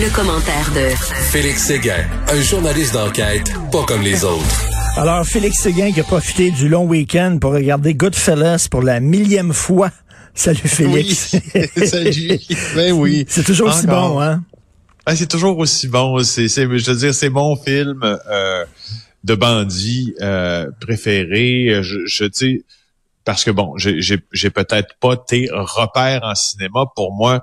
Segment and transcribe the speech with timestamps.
[0.00, 0.94] Le, commentaire de
[1.32, 4.66] Félix Séguin, un journaliste d'enquête pas comme les autres.
[4.96, 9.52] Alors, Félix Séguin qui a profité du long week-end pour regarder Goodfellas pour la millième
[9.52, 9.90] fois.
[10.34, 11.34] Salut Félix.
[11.52, 12.38] Oui, salut.
[12.76, 13.24] Ben oui.
[13.28, 14.44] C'est toujours aussi bon, hein?
[15.04, 16.22] Ah, c'est toujours aussi bon.
[16.22, 18.64] C'est, c'est, je veux dire, c'est mon film euh,
[19.24, 21.80] de bandit euh, préféré.
[21.82, 22.62] Je, je sais,
[23.28, 24.00] parce que bon, j'ai,
[24.48, 26.86] peut-être pas tes repères en cinéma.
[26.96, 27.42] Pour moi,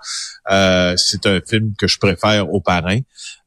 [0.49, 3.01] euh, c'est un film que je préfère aux parrains.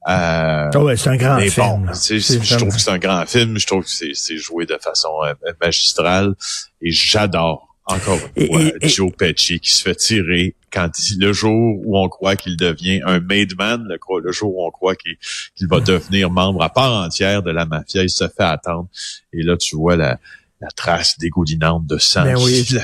[0.09, 1.67] Euh, Oh ouais, c'est un grand mais film.
[1.67, 3.59] bon, tu sais, C'est je trouve que c'est un grand film.
[3.59, 6.35] Je trouve que c'est, joué de façon euh, magistrale
[6.81, 11.19] et j'adore encore une fois et- et- Joe Pesci qui se fait tirer quand il-
[11.19, 14.71] le jour où on croit qu'il devient un made man, le, le jour où on
[14.71, 15.17] croit qu'il,
[15.57, 18.87] qu'il va devenir membre à part entière de la mafia, il se fait attendre.
[19.33, 20.21] Et là, tu vois la,
[20.61, 22.25] la trace dégoulinante de sang.
[22.25, 22.67] Ben oui.
[22.73, 22.83] Là,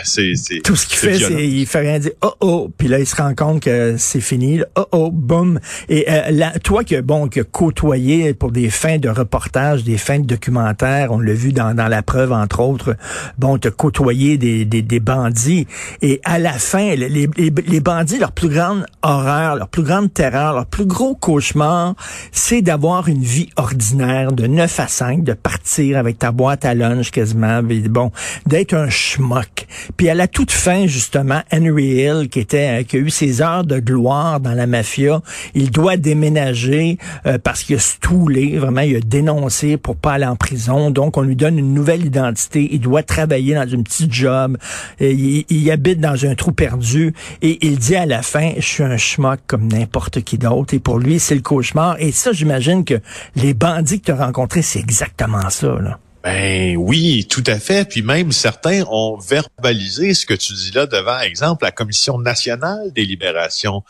[0.63, 3.17] Tout ce qu'il fait, c'est il fait rien dire oh oh, puis là il se
[3.17, 5.59] rend compte que c'est fini, là, oh oh, boum.
[5.89, 10.21] Et euh, là, toi qui bon as côtoyé pour des fins de reportage, des fins
[10.21, 12.97] de documentaire, on l'a vu dans, dans la preuve entre autres,
[13.39, 15.67] bon, tu as côtoyé des, des, des bandits
[16.01, 17.29] et à la fin, les, les,
[17.67, 21.95] les bandits, leur plus grande horreur, leur plus grande terreur, leur plus gros cauchemar,
[22.31, 26.75] c'est d'avoir une vie ordinaire de 9 à 5, de partir avec ta boîte à
[26.75, 28.11] lunch quasiment, bon,
[28.47, 29.67] d'être un schmuck.
[29.97, 33.43] Puis à la toute fin, justement, Henry Hill, qui était, euh, qui a eu ses
[33.43, 35.23] heures de gloire dans la mafia,
[35.55, 40.27] il doit déménager euh, parce qu'il a stoulé, vraiment, il a dénoncé pour pas aller
[40.27, 40.91] en prison.
[40.91, 42.69] Donc, on lui donne une nouvelle identité.
[42.73, 44.57] Il doit travailler dans une petite job.
[45.01, 47.15] Et il, il habite dans un trou perdu.
[47.43, 50.75] Et il dit à la fin, je suis un schmuck comme n'importe qui d'autre.
[50.75, 51.97] Et pour lui, c'est le cauchemar.
[51.99, 53.01] Et ça, j'imagine que
[53.37, 55.99] les bandits que tu as rencontrés, c'est exactement ça, là.
[56.25, 57.87] Ben oui, tout à fait.
[57.87, 62.93] Puis même certains ont verbalisé ce que tu dis là devant, exemple, la Commission nationale
[62.95, 63.83] des libérations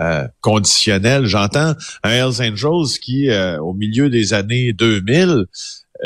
[0.00, 1.26] euh, conditionnelles.
[1.26, 5.44] J'entends un Hells Angels qui, euh, au milieu des années 2000,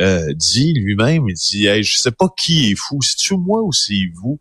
[0.00, 3.72] euh, dit lui-même, il dit, hey, je sais pas qui est fou, c'est-tu moi ou
[3.72, 4.40] c'est vous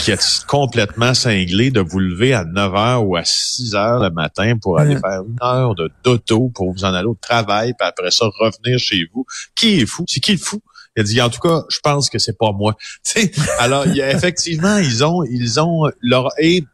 [0.00, 4.10] qui êtes complètement cinglé de vous lever à 9 heures ou à 6 heures le
[4.10, 5.00] matin pour aller Ouais.
[5.00, 8.78] faire une heure de d'auto pour vous en aller au travail, puis après ça revenir
[8.78, 9.26] chez vous?
[9.56, 10.04] Qui est fou?
[10.08, 10.60] C'est qui le fou?
[10.96, 12.76] Il a dit, en tout cas, je pense que c'est pas moi.
[13.04, 16.64] Tu sais, alors, il y a effectivement, ils ont, ils ont leur, et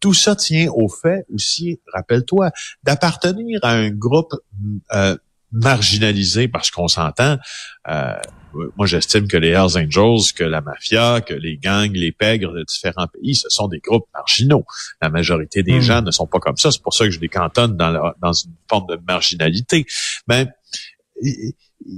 [0.00, 2.50] tout ça tient au fait aussi, rappelle-toi,
[2.84, 4.32] d'appartenir à un groupe
[4.94, 5.16] euh,
[5.52, 7.36] marginalisé, parce qu'on s'entend,
[7.88, 8.14] euh,
[8.76, 12.64] moi j'estime que les Hells Angels, que la mafia, que les gangs, les pègres de
[12.64, 14.64] différents pays, ce sont des groupes marginaux.
[15.02, 15.80] La majorité des Mm.
[15.82, 16.70] gens ne sont pas comme ça.
[16.70, 19.86] C'est pour ça que je les cantonne dans, la- dans une forme de marginalité.
[20.28, 20.46] Mais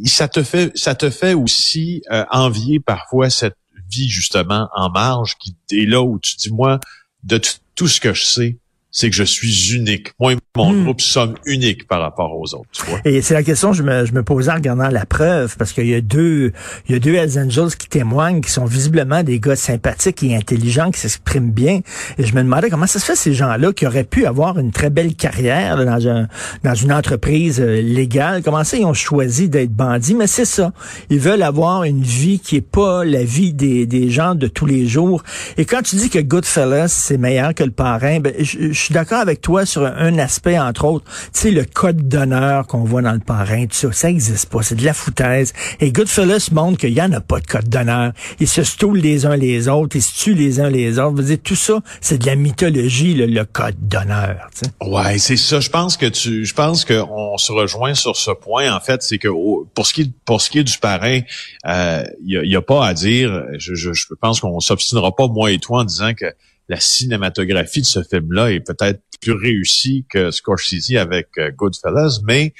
[0.05, 3.57] ça te fait ça te fait aussi euh, envier parfois cette
[3.91, 6.81] vie justement en marge qui est là où tu dis moi
[7.23, 7.41] de
[7.75, 8.59] tout ce que je sais
[8.93, 10.85] c'est que je suis unique moi et mon Hmm.
[10.85, 13.83] groupe sommes uniques par rapport aux autres tu vois Et c'est la question que je
[13.83, 16.53] me, je me posais en regardant la preuve, parce qu'il y a deux,
[16.87, 20.37] il y a deux Hells Angels qui témoignent, qui sont visiblement des gars sympathiques et
[20.37, 21.81] intelligents, qui s'expriment bien.
[22.19, 24.73] Et je me demandais comment ça se fait ces gens-là qui auraient pu avoir une
[24.73, 26.29] très belle carrière là, dans, un,
[26.63, 28.43] dans une entreprise euh, légale.
[28.43, 30.15] Comment ça ils ont choisi d'être bandits?
[30.15, 30.73] Mais c'est ça.
[31.09, 34.67] Ils veulent avoir une vie qui est pas la vie des, des gens de tous
[34.67, 35.23] les jours.
[35.57, 38.95] Et quand tu dis que Goodfellas c'est meilleur que le parrain, ben, je, je suis
[38.95, 41.05] d'accord avec toi sur un, aspect entre autres.
[41.33, 44.63] Tu sais le code d'honneur qu'on voit dans le parrain, tout ça, ça existe pas.
[44.63, 45.53] C'est de la foutaise.
[45.81, 48.13] Et Goodfellas montre qu'il y en a pas de code d'honneur.
[48.41, 51.17] Ils se stoulent les uns les autres, ils se tuent les uns les autres.
[51.17, 54.49] Je veux dire, tout ça, c'est de la mythologie, le, code d'honneur.
[54.81, 55.61] Ouais, c'est ça.
[55.61, 58.75] Je pense que tu, je pense qu'on se rejoint sur ce point.
[58.75, 59.29] En fait, c'est que
[59.75, 61.21] pour ce qui est, pour ce qui est du parrain,
[61.65, 63.45] il y, a, a pas à dire.
[63.59, 66.27] Je, je, je pense qu'on s'obstinera pas moi et toi en disant que
[66.73, 72.55] la cinématographie de ce film-là est peut-être plus réussie que Scorsese avec euh, Goodfellas, mais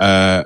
[0.00, 0.42] euh,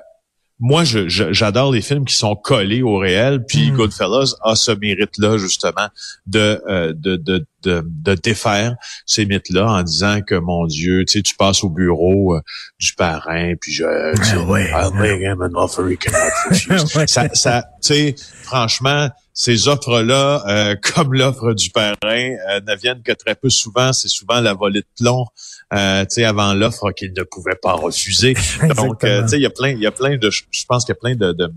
[0.63, 3.77] moi, j'adore les films qui sont collés au réel, puis Mm.
[3.77, 5.89] Goodfellas a ce mérite-là, justement,
[6.27, 8.77] de, euh, de, de, de, de défaire
[9.07, 12.43] ces mythes-là en disant que, mon Dieu, tu sais, tu passes au bureau euh,
[12.79, 13.85] du parrain, puis je...
[14.23, 16.95] sais, ouais, I'll make him an offer he cannot refuse.
[16.95, 17.07] Ouais.
[17.07, 19.09] ça, ça tu sais, franchement,
[19.41, 23.95] ces offres-là, euh, comme l'offre du parrain, euh, ne viennent que très peu souvent.
[23.95, 25.25] C'est souvent la volée de plomb,
[25.73, 28.35] euh, tu sais, avant l'offre qu'il ne pouvait pas refuser.
[28.77, 30.85] Donc, euh, tu sais, il y a plein, il y a plein de, je pense
[30.85, 31.51] qu'il y a plein de, de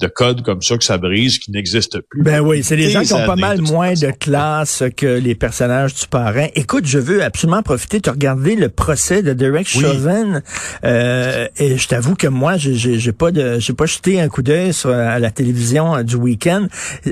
[0.00, 2.22] de codes comme ça que ça brise, qui n'existent plus.
[2.22, 5.94] Ben oui, c'est des gens qui ont pas mal moins de classe que les personnages
[5.94, 6.48] du parrain.
[6.54, 10.42] Écoute, je veux absolument profiter de regarder le procès de Derek Chauvin.
[10.84, 14.72] Euh, et je t'avoue que moi, j'ai pas de, j'ai pas jeté un coup d'œil
[14.84, 16.66] à la télévision euh, du week-end.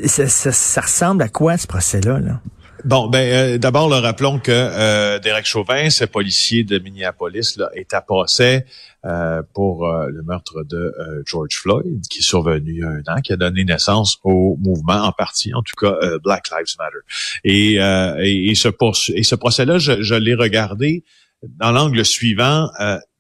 [0.07, 2.21] Ça, ça, ressemble à quoi ce procès-là?
[2.21, 2.41] Là?
[2.85, 7.71] Bon, ben euh, d'abord, le rappelons que euh, Derek Chauvin, ce policier de Minneapolis, là,
[7.75, 8.65] est à procès
[9.05, 10.93] euh, pour le meurtre de
[11.27, 14.57] George Floyd, qui est survenu il y a un an, qui a donné naissance au
[14.61, 16.99] mouvement, en partie, en tout cas, Black Lives Matter.
[17.45, 17.75] Et,
[18.51, 18.69] et, ce,
[19.13, 21.05] et ce procès-là, je, je l'ai regardé
[21.43, 22.69] dans l'angle suivant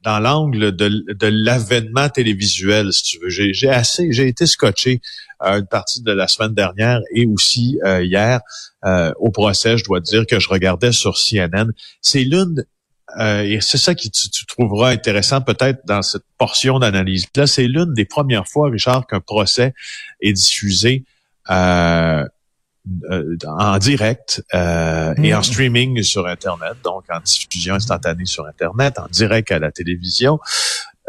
[0.05, 3.29] dans l'angle de, de l'avènement télévisuel, si tu veux.
[3.29, 5.01] J'ai assez, j'ai été scotché
[5.43, 8.41] euh, une partie de la semaine dernière et aussi euh, hier
[8.85, 9.77] euh, au procès.
[9.77, 11.71] Je dois dire que je regardais sur CNN.
[12.01, 12.65] C'est l'une
[13.19, 17.27] et c'est ça qui tu, tu trouveras intéressant peut-être dans cette portion d'analyse.
[17.35, 19.75] Là, c'est l'une des premières fois, Richard, qu'un procès
[20.21, 21.05] est diffusé
[23.11, 25.45] euh, en direct euh, et en mm.
[25.45, 30.39] streaming sur Internet, donc en diffusion instantanée sur Internet, en direct à la télévision,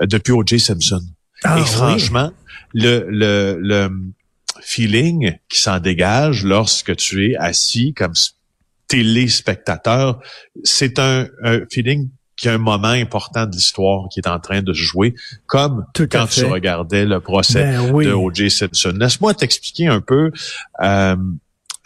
[0.01, 0.59] euh, depuis O.J.
[0.59, 1.01] Simpson.
[1.43, 2.31] Ah, et franchement,
[2.73, 3.89] le, le, le
[4.61, 8.13] feeling qui s'en dégage lorsque tu es assis comme
[8.89, 10.19] téléspectateur,
[10.65, 11.27] c'est un,
[11.71, 15.13] feeling qui a un moment important de l'histoire qui est en train de se jouer,
[15.45, 18.49] comme quand tu regardais le procès ben de O.J.
[18.49, 18.93] Simpson.
[18.97, 20.31] Laisse-moi t'expliquer un peu.
[20.81, 21.15] Euh,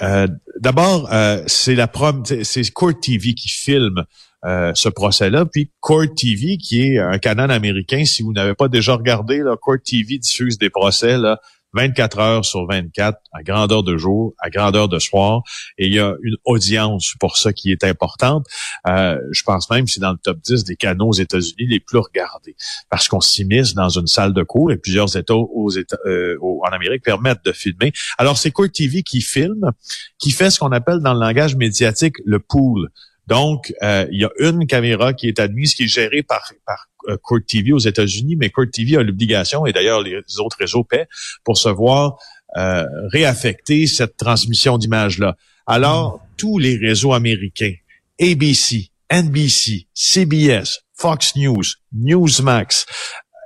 [0.02, 0.28] euh,
[0.60, 4.04] d'abord, euh, c'est la prom c'est Court TV qui filme
[4.46, 5.46] euh, ce procès-là.
[5.46, 9.56] Puis Court TV, qui est un canal américain, si vous n'avez pas déjà regardé, là,
[9.56, 11.40] Court TV diffuse des procès là,
[11.74, 15.42] 24 heures sur 24, à grandeur de jour, à grandeur de soir.
[15.78, 18.46] Et il y a une audience pour ça qui est importante.
[18.88, 21.80] Euh, je pense même que c'est dans le top 10 des canaux aux États-Unis les
[21.80, 22.56] plus regardés.
[22.90, 25.34] Parce qu'on s'immisce dans une salle de cours et plusieurs États,
[25.78, 27.92] États euh, en Amérique permettent de filmer.
[28.18, 29.72] Alors, c'est Court TV qui filme,
[30.19, 32.90] qui fait ce qu'on appelle dans le langage médiatique le pool.
[33.28, 36.88] Donc, euh, il y a une caméra qui est admise, qui est gérée par, par
[37.22, 41.08] Court TV aux États-Unis, mais Court TV a l'obligation, et d'ailleurs les autres réseaux paient,
[41.44, 42.18] pour se voir
[42.58, 45.36] euh, réaffecter cette transmission d'images-là.
[45.66, 47.74] Alors, tous les réseaux américains,
[48.22, 51.64] ABC, NBC, CBS, Fox News,
[51.94, 52.86] Newsmax,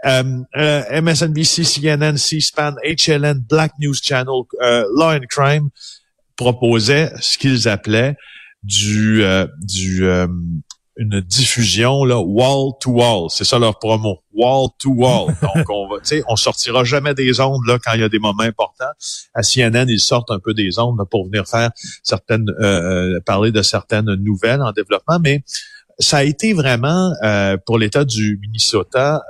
[0.06, 4.44] euh, MSNBC, CNN, C-SPAN, HLN, Black News Channel,
[4.96, 5.70] Law and Crime
[6.38, 8.16] proposaient ce qu'ils appelaient
[8.64, 10.28] du euh, du euh,
[10.98, 15.28] une diffusion là wall to wall, c'est ça leur promo, wall to wall.
[15.42, 18.10] Donc on va, tu sais, on sortira jamais des ondes là quand il y a
[18.10, 18.92] des moments importants.
[19.34, 21.72] À CNN, ils sortent un peu des ondes pour venir faire
[22.04, 25.44] certaines, euh, parler de certaines nouvelles en développement, mais
[26.00, 27.12] ça a été vraiment
[27.66, 29.24] pour l'État du Minnesota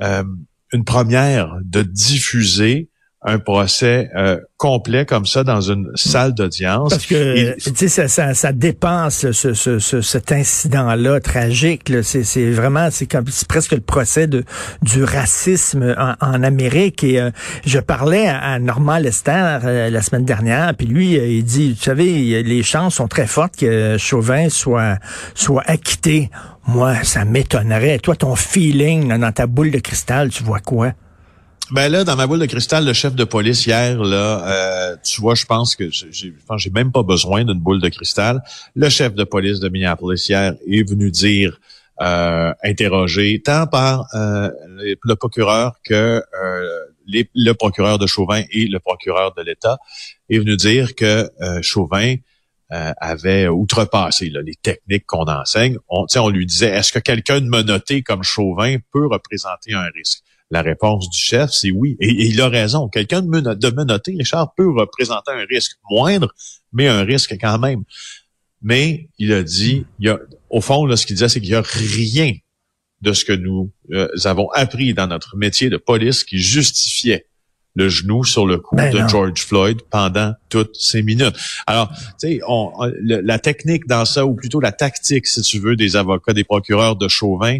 [0.00, 2.90] une première de diffuser
[3.24, 6.90] un procès euh, complet comme ça dans une salle d'audience.
[6.90, 11.90] Parce que tu sais ça, ça, ça, dépasse ce, ce, ce, cet incident-là tragique.
[12.02, 14.44] C'est vraiment c'est comme c'est presque le procès de
[14.82, 17.02] du racisme en, en Amérique.
[17.02, 17.30] Et euh,
[17.64, 22.42] je parlais à, Normand Lester euh, la semaine dernière, puis lui il dit, vous savez,
[22.42, 24.98] les chances sont très fortes que Chauvin soit
[25.34, 26.30] soit acquitté.
[26.66, 27.98] Moi, ça m'étonnerait.
[27.98, 30.92] Toi, ton feeling dans ta boule de cristal, tu vois quoi?
[31.70, 35.22] Ben là, dans ma boule de cristal, le chef de police hier, là, euh, tu
[35.22, 38.42] vois, je pense que j'ai, j'ai même pas besoin d'une boule de cristal.
[38.74, 41.58] Le chef de police de Minneapolis hier est venu dire,
[42.02, 46.22] euh, interroger tant par euh, le procureur que
[47.06, 49.78] le procureur de Chauvin et le procureur de l'État,
[50.28, 51.30] est venu dire que
[51.62, 52.16] Chauvin
[52.68, 55.76] avait outrepassé les techniques qu'on enseigne.
[55.88, 60.24] On, on lui disait, est-ce que quelqu'un de menotté comme Chauvin peut représenter un risque?
[60.50, 61.96] La réponse du chef, c'est oui.
[62.00, 62.88] Et, il a raison.
[62.88, 66.32] Quelqu'un de, menotté, Richard, peut représenter un risque moindre,
[66.72, 67.84] mais un risque quand même.
[68.62, 70.18] Mais il a dit, il a,
[70.50, 72.32] au fond, là, ce qu'il disait, c'est qu'il n'y a rien
[73.00, 77.26] de ce que nous euh, avons appris dans notre métier de police qui justifiait
[77.74, 81.36] le genou sur le cou ben de George Floyd pendant toutes ces minutes.
[81.66, 81.90] Alors,
[82.20, 82.40] tu sais,
[83.00, 86.96] la technique dans ça, ou plutôt la tactique, si tu veux, des avocats, des procureurs
[86.96, 87.58] de Chauvin,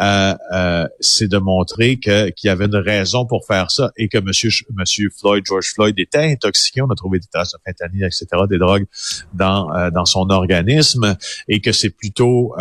[0.00, 4.08] euh, euh, c'est de montrer que qu'il y avait une raison pour faire ça et
[4.08, 6.82] que Monsieur Monsieur Floyd, George Floyd était intoxiqué.
[6.82, 8.86] On a trouvé des traces de fentanyl, etc., des drogues
[9.32, 11.16] dans euh, dans son organisme
[11.48, 12.54] et que c'est plutôt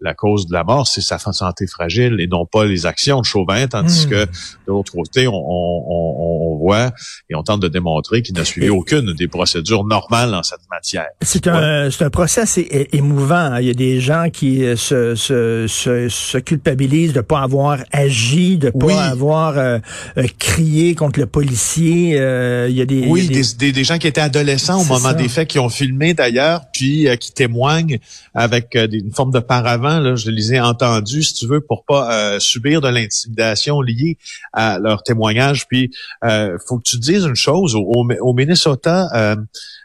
[0.00, 3.24] la cause de la mort, c'est sa santé fragile et non pas les actions de
[3.24, 4.10] Chauvin, tandis Hmm.
[4.10, 4.30] que de
[4.68, 6.92] l'autre côté, on, on, on, on voit
[7.28, 10.60] et on tente de démontrer qu'il n'a suivi Et- aucune des procédures normales en cette
[10.70, 11.06] matière.
[11.22, 13.56] C'est un, c'est un procès assez émouvant.
[13.56, 17.78] Il y a des gens qui euh, se, se, se, se culpabilisent de pas avoir
[17.92, 18.94] agi, de pas Oui.
[18.94, 19.78] avoir euh,
[20.16, 22.18] euh, crié contre le policier.
[22.20, 24.20] Euh, il y a des, Oui, il y a des, des, des gens qui étaient
[24.20, 25.14] adolescents au moment ça.
[25.14, 27.98] des faits, qui ont filmé d'ailleurs, puis euh, qui témoignent
[28.34, 29.87] avec une forme de paravent.
[30.16, 34.18] Je les ai entendus, si tu veux, pour pas euh, subir de l'intimidation liée
[34.52, 35.66] à leur témoignage.
[35.68, 35.90] Puis,
[36.24, 37.74] euh, faut que tu dises une chose.
[37.74, 39.36] Au, au, au Minnesota, euh,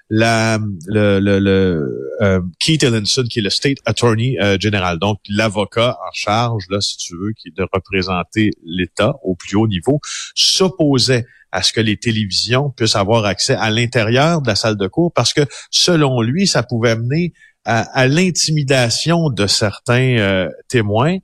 [0.10, 5.19] la, le, le, le euh, Keith Ellenson, qui est le State Attorney euh, General, donc
[5.27, 9.67] l'avocat en charge, là, si tu veux, qui est de représenter l'État au plus haut
[9.67, 10.00] niveau,
[10.36, 14.88] s'opposait à ce que les télévisions puissent avoir accès à l'intérieur de la salle de
[14.88, 17.33] cours parce que selon lui, ça pouvait mener
[17.65, 21.17] à, à l'intimidation de certains euh, témoins.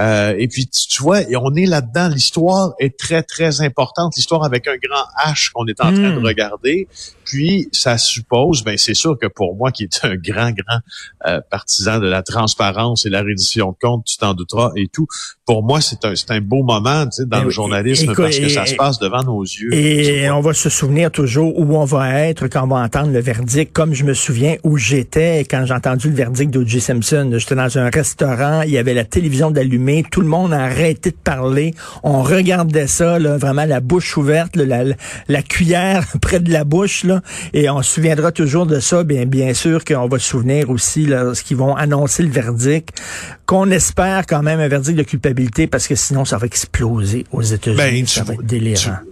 [0.00, 2.08] Euh, et puis, tu, tu vois, et on est là-dedans.
[2.08, 4.14] L'histoire est très, très importante.
[4.16, 6.88] L'histoire avec un grand H qu'on est en train de regarder.
[7.24, 10.80] Puis, ça suppose, ben c'est sûr que pour moi, qui est un grand, grand
[11.26, 15.06] euh, partisan de la transparence et la reddition de comptes, tu t'en douteras et tout,
[15.46, 18.38] pour moi, c'est un, c'est un beau moment tu sais, dans Eh le journalisme parce
[18.38, 19.72] que ça se passe devant nos yeux.
[19.72, 23.20] Et on va se souvenir toujours où on va être quand on va entendre le
[23.20, 26.80] verdict, comme je me souviens où j'étais quand j'ai entendu le verdict d'O.J.
[26.80, 27.28] Simpson.
[27.36, 31.10] J'étais dans un restaurant, il y avait la télévision d'allumée, tout le monde a arrêté
[31.10, 31.74] de parler.
[32.04, 34.94] On regardait ça, là, vraiment la bouche ouverte, là, la,
[35.26, 37.20] la cuillère près de la bouche, là,
[37.52, 39.02] et on se souviendra toujours de ça.
[39.02, 43.00] Bien, bien sûr qu'on va se souvenir aussi lorsqu'ils vont annoncer le verdict,
[43.44, 47.42] qu'on espère quand même un verdict de culpabilité, parce que sinon ça va exploser aux
[47.42, 47.76] États-Unis.
[47.76, 48.92] Ben, ça tu va être délirant.
[48.92, 49.11] Euh,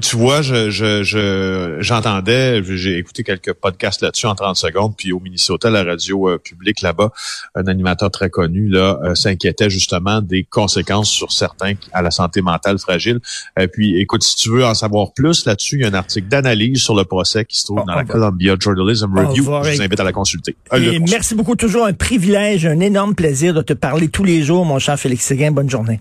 [0.00, 5.12] tu vois, je, je, je, j'entendais, j'ai écouté quelques podcasts là-dessus en 30 secondes, puis
[5.12, 7.10] au Minnesota, la radio euh, publique là-bas,
[7.54, 12.42] un animateur très connu là euh, s'inquiétait justement des conséquences sur certains à la santé
[12.42, 13.20] mentale fragile.
[13.58, 16.28] Euh, puis, écoute, si tu veux en savoir plus là-dessus, il y a un article
[16.28, 19.44] d'analyse sur le procès qui se trouve dans la va- Columbia Journalism Review.
[19.64, 20.56] Je vous invite à la consulter.
[20.72, 21.54] Euh, Et merci beaucoup.
[21.56, 25.24] Toujours un privilège, un énorme plaisir de te parler tous les jours, mon cher Félix
[25.24, 25.50] Séguin.
[25.50, 26.00] Bonne journée.